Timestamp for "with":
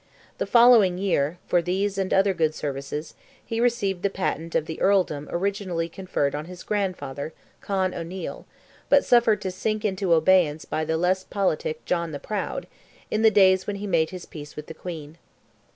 14.55-14.65